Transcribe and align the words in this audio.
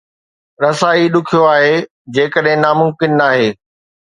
رسائي 0.63 1.03
ڏکيو 1.17 1.41
آهي 1.51 1.75
جيڪڏهن 2.17 2.67
ناممڪن 2.67 3.17
ناهي 3.21 3.49